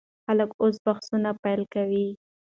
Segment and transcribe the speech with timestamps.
[0.25, 2.07] خلک اوس بحثونه پیل کوي.